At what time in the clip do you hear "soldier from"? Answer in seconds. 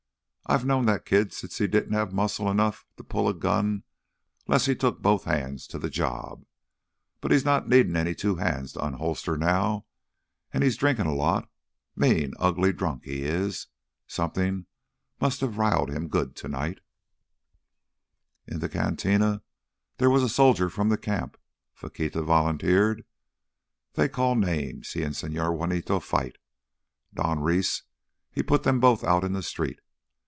20.27-20.89